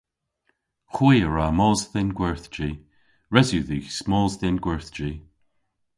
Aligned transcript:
Hwi 0.95 1.15
a 1.25 1.27
wra 1.29 1.47
mos 1.57 1.81
dhe'n 1.91 2.09
gwerthji. 2.17 2.71
Res 3.33 3.49
yw 3.55 3.63
dhywgh 3.67 4.01
mos 4.09 4.33
dhe'n 4.39 4.57
gwerthji. 4.63 5.11